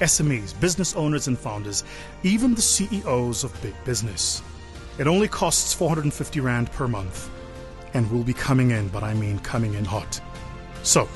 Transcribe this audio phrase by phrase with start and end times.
[0.00, 1.84] SMEs, business owners, and founders,
[2.22, 4.42] even the CEOs of big business.
[4.98, 7.30] It only costs 450 Rand per month
[7.94, 10.20] and will be coming in, but I mean coming in hot.
[10.82, 11.08] So,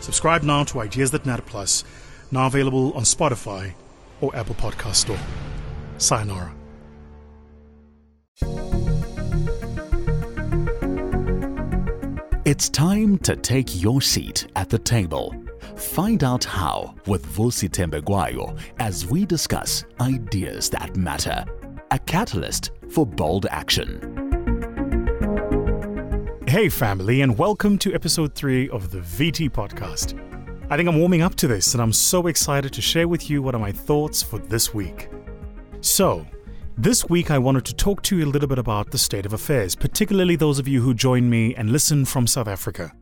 [0.00, 1.84] subscribe now to Ideas That Matter Plus,
[2.30, 3.72] now available on Spotify
[4.20, 5.18] or Apple Podcast Store.
[5.98, 6.52] Sayonara.
[12.44, 15.34] It's time to take your seat at the table.
[15.76, 21.44] Find out how with Vusi Thembekwayo as we discuss ideas that matter.
[21.90, 24.22] A catalyst for bold action.
[26.46, 30.18] Hey, family, and welcome to episode three of the VT podcast.
[30.70, 33.42] I think I'm warming up to this, and I'm so excited to share with you
[33.42, 35.08] what are my thoughts for this week.
[35.80, 36.26] So,
[36.76, 39.32] this week, I wanted to talk to you a little bit about the state of
[39.32, 42.92] affairs, particularly those of you who join me and listen from South Africa.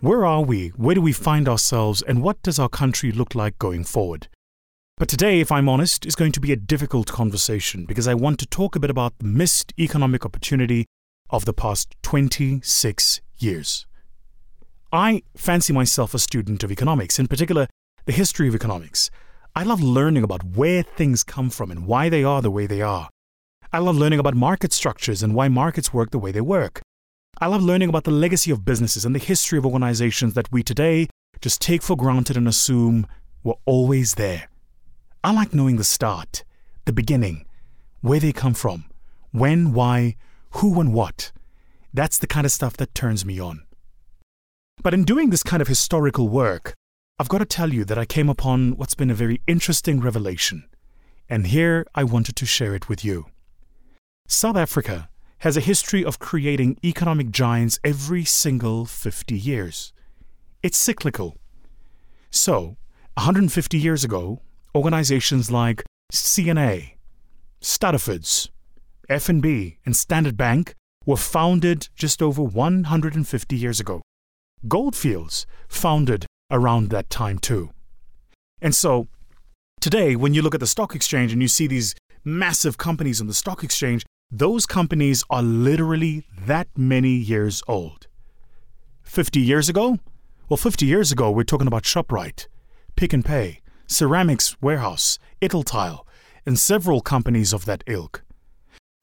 [0.00, 0.68] Where are we?
[0.70, 2.02] Where do we find ourselves?
[2.02, 4.28] And what does our country look like going forward?
[4.96, 8.38] But today, if I'm honest, is going to be a difficult conversation because I want
[8.40, 10.86] to talk a bit about the missed economic opportunity
[11.30, 13.86] of the past 26 years.
[14.92, 17.66] I fancy myself a student of economics, in particular,
[18.04, 19.10] the history of economics.
[19.56, 22.82] I love learning about where things come from and why they are the way they
[22.82, 23.08] are.
[23.72, 26.82] I love learning about market structures and why markets work the way they work.
[27.40, 30.62] I love learning about the legacy of businesses and the history of organizations that we
[30.62, 31.08] today
[31.40, 33.06] just take for granted and assume
[33.42, 34.48] were always there.
[35.24, 36.44] I like knowing the start,
[36.84, 37.44] the beginning,
[38.02, 38.84] where they come from,
[39.32, 40.16] when, why,
[40.50, 41.32] who, and what.
[41.92, 43.64] That's the kind of stuff that turns me on.
[44.82, 46.74] But in doing this kind of historical work,
[47.18, 50.68] I've got to tell you that I came upon what's been a very interesting revelation,
[51.28, 53.26] and here I wanted to share it with you.
[54.28, 55.08] South Africa
[55.44, 59.92] has a history of creating economic giants every single 50 years.
[60.62, 61.36] It's cyclical.
[62.30, 62.78] So,
[63.18, 64.40] 150 years ago,
[64.74, 66.94] organizations like CNA,
[67.60, 68.48] Stuttafords,
[69.10, 70.72] FNB, and Standard Bank
[71.04, 74.00] were founded just over 150 years ago.
[74.66, 77.68] Goldfields, founded around that time too.
[78.62, 79.08] And so
[79.78, 81.94] today, when you look at the stock exchange and you see these
[82.24, 84.06] massive companies on the stock exchange,
[84.38, 88.08] those companies are literally that many years old.
[89.04, 90.00] 50 years ago?
[90.48, 92.48] Well, 50 years ago, we're talking about ShopRite,
[92.96, 96.00] Pick n Pay, Ceramics Warehouse, Italtile,
[96.44, 98.24] and several companies of that ilk.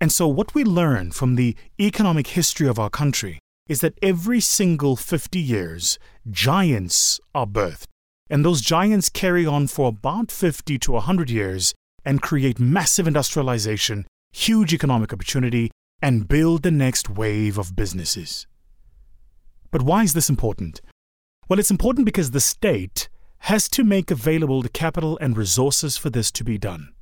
[0.02, 3.40] And so, what we learn from the economic history of our country
[3.70, 5.98] is that every single 50 years,
[6.30, 7.88] giants are birthed.
[8.30, 14.06] And those giants carry on for about 50 to 100 years and create massive industrialization,
[14.32, 15.72] huge economic opportunity,
[16.02, 18.48] and build the next wave of businesses.
[19.70, 20.82] But why is this important?
[21.48, 23.10] Well, it's important because the state
[23.46, 26.94] has to make available the capital and resources for this to be done.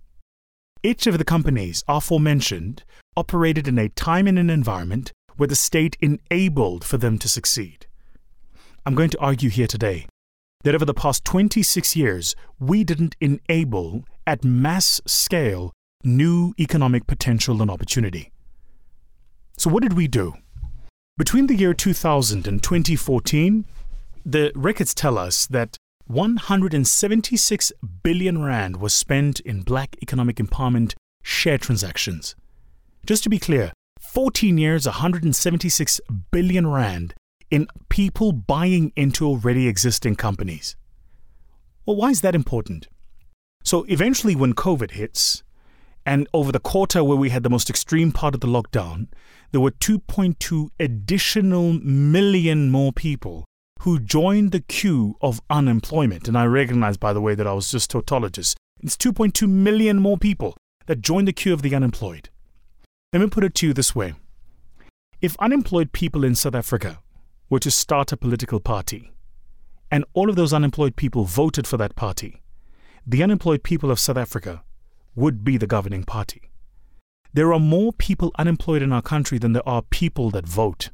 [0.81, 2.84] Each of the companies aforementioned
[3.18, 7.85] operated in a time and an environment where the state enabled for them to succeed.
[8.85, 10.06] I'm going to argue here today
[10.63, 15.73] that over the past 26 years, we didn't enable at mass scale
[16.04, 18.32] new economic potential and opportunity.
[19.58, 20.36] So, what did we do?
[21.18, 23.66] Between the year 2000 and 2014,
[24.26, 25.76] the records tell us that
[26.08, 27.72] 176
[28.04, 32.36] billion rand was spent in black economic empowerment share transactions.
[33.06, 37.14] Just to be clear, 14 years, 176 billion rand
[37.52, 40.76] in people buying into already existing companies.
[41.86, 42.88] Well, why is that important?
[43.64, 45.44] So, eventually, when COVID hits,
[46.06, 49.07] and over the quarter where we had the most extreme part of the lockdown,
[49.51, 53.46] there were 2.2 additional million more people
[53.81, 56.28] who joined the queue of unemployment.
[56.28, 58.56] And I recognize, by the way, that I was just tautologist.
[58.81, 60.56] It's 2.2 million more people
[60.88, 62.30] that joined the queue of the unemployed.
[63.13, 64.13] Let me put it to you this way
[65.22, 67.00] If unemployed people in South Africa
[67.50, 69.12] were to start a political party,
[69.92, 72.42] and all of those unemployed people voted for that party,
[73.07, 74.63] the unemployed people of South Africa
[75.19, 76.50] would be the governing party.
[77.33, 80.89] There are more people unemployed in our country than there are people that vote.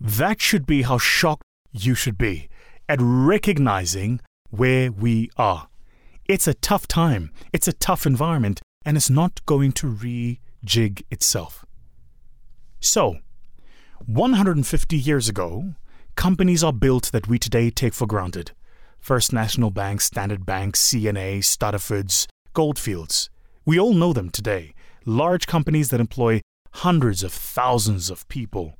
[0.00, 2.48] That should be how shocked you should be
[2.88, 5.68] at recognizing where we are.
[6.24, 11.64] It's a tough time, it's a tough environment, and it's not going to rejig itself.
[12.80, 13.18] So,
[14.04, 15.74] 150 years ago,
[16.16, 18.52] companies are built that we today take for granted.
[18.98, 23.28] First National Bank, Standard Bank, CNA, Stuttafords, Goldfields.
[23.66, 24.72] We all know them today.
[25.04, 26.40] Large companies that employ
[26.72, 28.78] hundreds of thousands of people.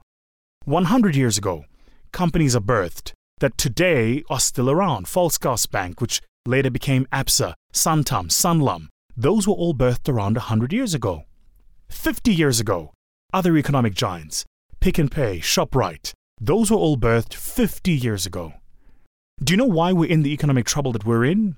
[0.64, 1.66] 100 years ago,
[2.10, 5.04] companies are birthed that today are still around.
[5.04, 8.86] Volkskas Bank, which later became Absa, Santam, Sanlam.
[9.14, 11.24] Those were all birthed around 100 years ago.
[11.90, 12.94] 50 years ago,
[13.34, 14.46] other economic giants,
[14.80, 18.54] Pick n Pay, ShopRite, those were all birthed 50 years ago.
[19.44, 21.56] Do you know why we're in the economic trouble that we're in?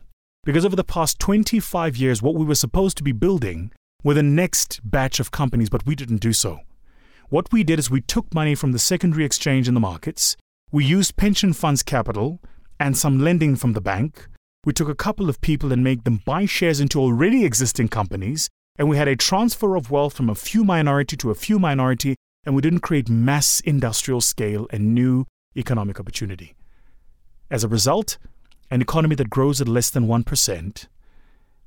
[0.48, 3.70] Because over the past 25 years, what we were supposed to be building
[4.02, 6.60] were the next batch of companies, but we didn't do so.
[7.28, 10.38] What we did is we took money from the secondary exchange in the markets,
[10.72, 12.40] we used pension funds capital
[12.80, 14.26] and some lending from the bank.
[14.64, 18.48] We took a couple of people and made them buy shares into already existing companies,
[18.78, 22.16] and we had a transfer of wealth from a few minority to a few minority,
[22.46, 25.26] and we didn't create mass industrial scale and new
[25.58, 26.54] economic opportunity.
[27.50, 28.16] As a result,
[28.70, 30.86] an economy that grows at less than 1%,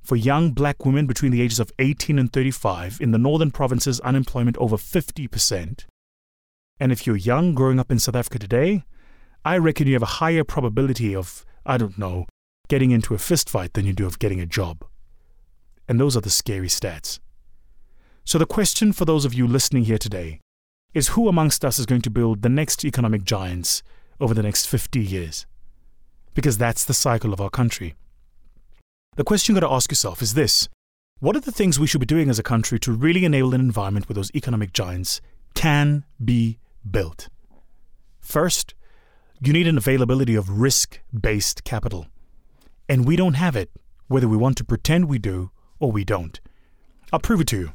[0.02, 4.00] for young black women between the ages of 18 and 35, in the northern provinces,
[4.02, 5.86] unemployment over 50%.
[6.80, 8.84] And if you're young growing up in South Africa today,
[9.46, 12.26] I reckon you have a higher probability of, I don't know,
[12.68, 14.84] getting into a fistfight than you do of getting a job.
[15.88, 17.20] And those are the scary stats.
[18.24, 20.40] So, the question for those of you listening here today
[20.94, 23.82] is who amongst us is going to build the next economic giants
[24.20, 25.46] over the next 50 years?
[26.34, 27.96] Because that's the cycle of our country.
[29.16, 30.70] The question you've got to ask yourself is this
[31.20, 33.62] What are the things we should be doing as a country to really enable an
[33.62, 35.22] environment where those economic giants
[35.54, 36.58] can be
[36.90, 37.28] built?
[38.20, 38.74] First,
[39.42, 42.08] you need an availability of risk based capital.
[42.88, 43.72] And we don't have it,
[44.08, 46.40] whether we want to pretend we do or we don't.
[47.12, 47.72] I'll prove it to you.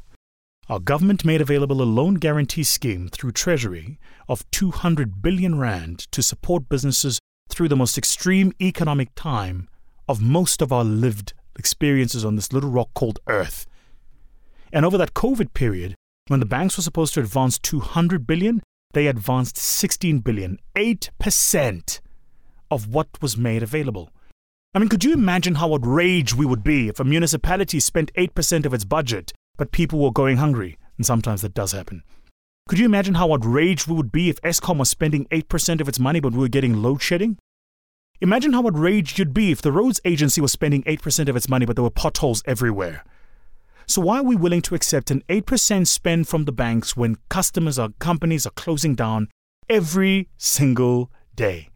[0.69, 6.21] Our government made available a loan guarantee scheme through Treasury of 200 billion rand to
[6.21, 9.67] support businesses through the most extreme economic time
[10.07, 13.65] of most of our lived experiences on this little rock called Earth.
[14.71, 15.95] And over that COVID period,
[16.27, 18.61] when the banks were supposed to advance 200 billion,
[18.93, 21.99] they advanced 16 billion, 8%
[22.69, 24.09] of what was made available.
[24.73, 28.65] I mean, could you imagine how outraged we would be if a municipality spent 8%
[28.65, 30.77] of its budget, but people were going hungry?
[30.97, 32.03] And sometimes that does happen.
[32.67, 35.99] Could you imagine how outraged we would be if Eskom was spending 8% of its
[35.99, 37.37] money, but we were getting load shedding?
[38.19, 41.65] Imagine how outraged you'd be if the roads agency was spending 8% of its money,
[41.65, 43.05] but there were potholes everywhere.
[43.85, 47.79] So, why are we willing to accept an 8% spend from the banks when customers
[47.79, 49.29] or companies are closing down
[49.69, 51.69] every single day?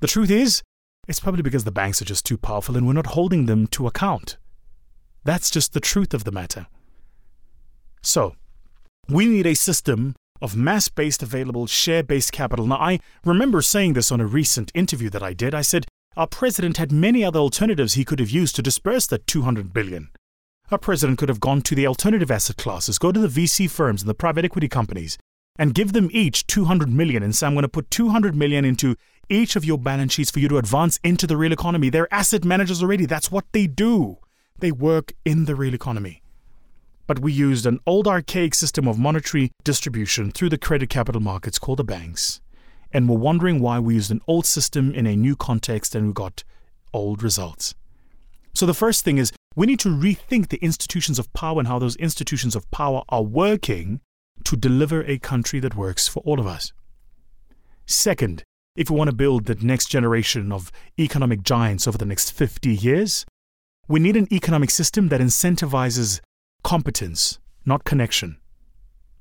[0.00, 0.62] The truth is,
[1.08, 3.86] it's probably because the banks are just too powerful and we're not holding them to
[3.86, 4.36] account.
[5.24, 6.66] That's just the truth of the matter.
[8.02, 8.34] So,
[9.08, 12.66] we need a system of mass based available share based capital.
[12.66, 15.54] Now, I remember saying this on a recent interview that I did.
[15.54, 15.86] I said,
[16.16, 20.08] our president had many other alternatives he could have used to disperse that 200 billion.
[20.70, 24.02] Our president could have gone to the alternative asset classes, go to the VC firms
[24.02, 25.16] and the private equity companies,
[25.58, 28.96] and give them each 200 million and say, I'm going to put 200 million into
[29.28, 31.90] each of your balance sheets for you to advance into the real economy.
[31.90, 33.06] They're asset managers already.
[33.06, 34.18] That's what they do.
[34.58, 36.22] They work in the real economy.
[37.06, 41.58] But we used an old archaic system of monetary distribution through the credit capital markets
[41.58, 42.40] called the banks.
[42.92, 46.12] And we're wondering why we used an old system in a new context and we
[46.12, 46.42] got
[46.92, 47.74] old results.
[48.54, 51.78] So the first thing is we need to rethink the institutions of power and how
[51.78, 54.00] those institutions of power are working
[54.44, 56.72] to deliver a country that works for all of us.
[57.86, 58.42] Second,
[58.76, 62.74] if we want to build the next generation of economic giants over the next 50
[62.74, 63.24] years,
[63.88, 66.20] we need an economic system that incentivizes
[66.66, 68.38] competence, not connection.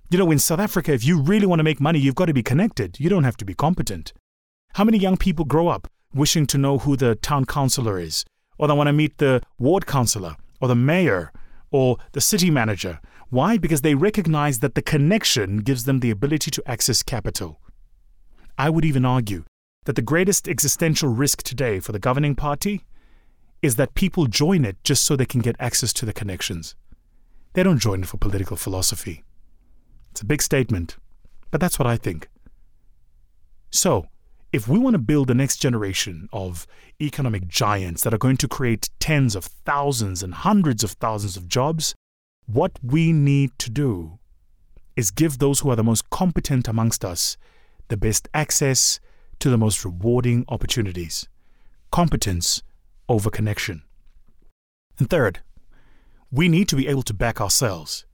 [0.09, 2.33] You know, in South Africa, if you really want to make money, you've got to
[2.33, 2.99] be connected.
[2.99, 4.13] You don't have to be competent.
[4.73, 8.25] How many young people grow up wishing to know who the town councillor is,
[8.57, 11.31] or they want to meet the ward councillor or the mayor
[11.69, 12.99] or the city manager.
[13.29, 13.59] Why?
[13.59, 17.59] Because they recognize that the connection gives them the ability to access capital.
[18.57, 19.43] I would even argue
[19.83, 22.85] that the greatest existential risk today for the governing party
[23.61, 26.75] is that people join it just so they can get access to the connections.
[27.55, 29.23] They don't join it for political philosophy.
[30.11, 30.97] It's a big statement,
[31.51, 32.27] but that's what I think.
[33.69, 34.07] So,
[34.51, 36.67] if we want to build the next generation of
[37.01, 41.47] economic giants that are going to create tens of thousands and hundreds of thousands of
[41.47, 41.95] jobs,
[42.45, 44.19] what we need to do
[44.97, 47.37] is give those who are the most competent amongst us
[47.87, 48.99] the best access
[49.39, 51.29] to the most rewarding opportunities.
[51.89, 52.63] Competence
[53.07, 53.83] over connection.
[54.99, 55.39] And third,
[56.31, 58.05] we need to be able to back ourselves.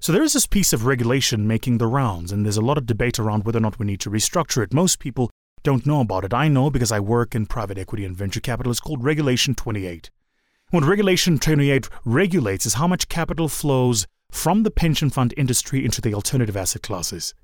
[0.00, 2.86] So there is this piece of regulation making the rounds, and there's a lot of
[2.86, 4.74] debate around whether or not we need to restructure it.
[4.74, 5.30] Most people
[5.62, 6.34] don't know about it.
[6.34, 8.72] I know because I work in private equity and venture capital.
[8.72, 10.10] It's called Regulation 28.
[10.70, 16.00] What Regulation 28 regulates is how much capital flows from the pension fund industry into
[16.00, 17.34] the alternative asset classes.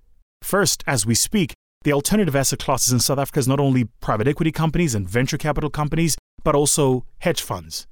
[0.43, 1.53] First, as we speak,
[1.85, 5.39] the alternative asset classes in South Africa is not only private equity companies and venture
[5.39, 7.87] capital companies, but also hedge funds.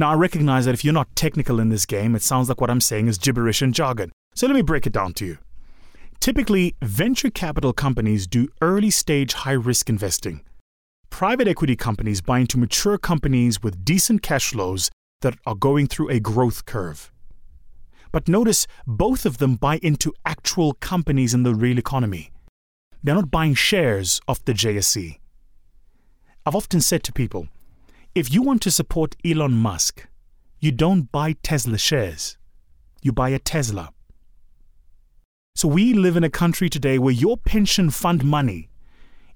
[0.00, 2.70] Now, I recognize that if you're not technical in this game, it sounds like what
[2.70, 4.10] I'm saying is gibberish and jargon.
[4.34, 5.38] So let me break it down to you.
[6.20, 10.40] Typically, venture capital companies do early stage high risk investing.
[11.10, 14.90] Private equity companies buy into mature companies with decent cash flows
[15.20, 17.12] that are going through a growth curve.
[18.10, 22.32] But notice both of them buy into actual companies in the real economy.
[23.02, 25.18] They're not buying shares of the JSE.
[26.46, 27.48] I've often said to people
[28.14, 30.06] if you want to support Elon Musk,
[30.58, 32.36] you don't buy Tesla shares,
[33.02, 33.90] you buy a Tesla.
[35.54, 38.68] So we live in a country today where your pension fund money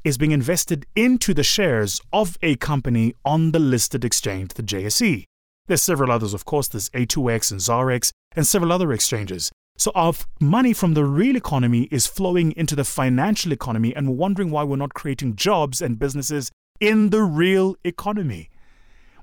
[0.02, 5.24] is being invested into the shares of a company on the listed exchange, the JSE.
[5.66, 9.52] There's several others, of course, there's A2X and ZARX and several other exchanges.
[9.78, 14.14] So our money from the real economy is flowing into the financial economy, and we're
[14.14, 16.50] wondering why we're not creating jobs and businesses
[16.80, 18.50] in the real economy.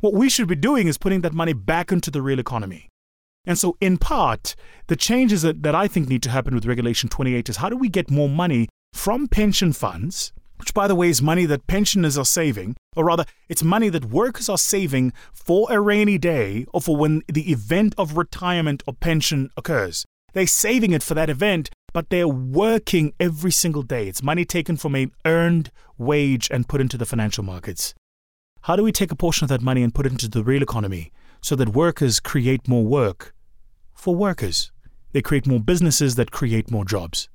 [0.02, 2.90] What we should be doing is putting that money back into the real economy.
[3.46, 4.56] And so, in part,
[4.88, 7.78] the changes that, that I think need to happen with Regulation 28 is how do
[7.78, 12.18] we get more money from pension funds, which, by the way, is money that pensioners
[12.18, 16.82] are saving, or rather, it's money that workers are saving for a rainy day or
[16.82, 20.04] for when the event of retirement or pension occurs.
[20.34, 24.08] They're saving it for that event, but they're working every single day.
[24.08, 27.94] It's money taken from an earned wage and put into the financial markets.
[28.66, 30.62] How do we take a portion of that money and put it into the real
[30.62, 33.34] economy so that workers create more work
[33.96, 34.72] for workers?
[35.14, 37.28] They create more businesses that create more jobs.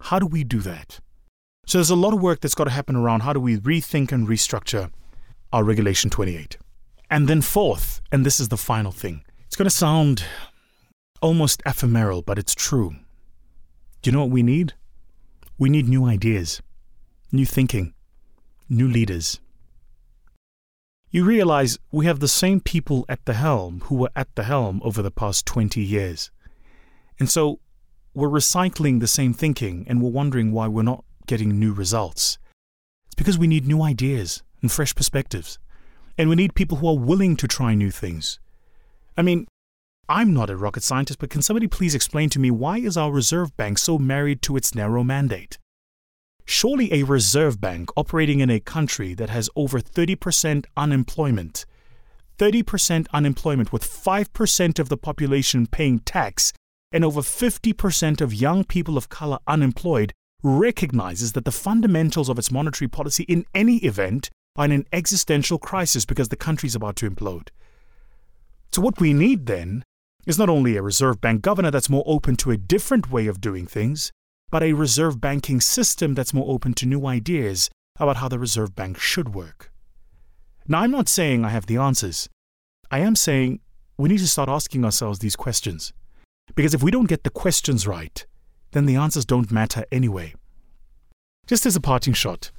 [0.00, 1.00] How do we do that?
[1.66, 4.12] So there's a lot of work that's got to happen around how do we rethink
[4.12, 4.90] and restructure
[5.54, 6.58] our Regulation 28.
[7.08, 10.24] And then, fourth, and this is the final thing, it's going to sound
[11.22, 12.96] almost ephemeral, but it's true.
[14.02, 14.74] Do you know what we need?
[15.58, 16.60] We need new ideas,
[17.30, 17.94] new thinking,
[18.68, 19.40] new leaders.
[21.14, 24.80] You realize we have the same people at the helm who were at the helm
[24.82, 26.30] over the past 20 years.
[27.20, 27.60] And so
[28.14, 32.38] we're recycling the same thinking and we're wondering why we're not getting new results.
[33.04, 35.58] It's because we need new ideas and fresh perspectives.
[36.16, 38.40] And we need people who are willing to try new things.
[39.14, 39.46] I mean,
[40.08, 43.12] I'm not a rocket scientist, but can somebody please explain to me why is our
[43.12, 45.58] Reserve Bank so married to its narrow mandate?
[46.44, 51.64] Surely a Reserve Bank operating in a country that has over 30% unemployment,
[52.38, 56.52] 30% unemployment with 5% of the population paying tax
[56.92, 62.50] and over 50% of young people of color unemployed recognizes that the fundamentals of its
[62.50, 66.96] monetary policy in any event are in an existential crisis because the country is about
[66.96, 67.48] to implode.
[68.72, 69.84] So, what we need then
[70.26, 73.40] is not only a Reserve Bank governor that's more open to a different way of
[73.40, 74.10] doing things,
[74.52, 78.76] but a reserve banking system that's more open to new ideas about how the Reserve
[78.76, 79.72] Bank should work.
[80.68, 82.28] Now, I'm not saying I have the answers.
[82.90, 83.60] I am saying
[83.96, 85.94] we need to start asking ourselves these questions.
[86.54, 88.26] Because if we don't get the questions right,
[88.72, 90.34] then the answers don't matter anyway.
[91.46, 92.50] Just as a parting shot,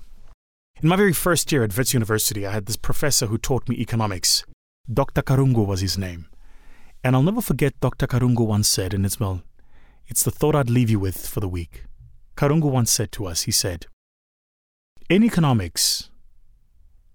[0.82, 3.76] in my very first year at Wits University, I had this professor who taught me
[3.76, 4.44] economics.
[4.92, 5.22] Dr.
[5.22, 6.26] Karungu was his name.
[7.04, 8.08] And I'll never forget Dr.
[8.08, 9.44] Karungu once said, it's well,
[10.14, 11.86] it's the thought I'd leave you with for the week.
[12.38, 13.88] Karungu once said to us, he said,
[15.10, 16.12] In economics,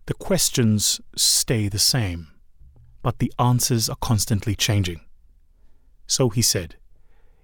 [0.06, 2.26] the questions stay the same,
[3.00, 5.00] but the answers are constantly changing.
[6.08, 6.74] So he said,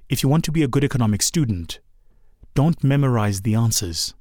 [0.09, 1.79] if you want to be a good economic student,
[2.57, 4.13] don't memorize the answers,